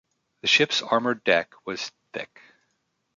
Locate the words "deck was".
1.23-1.91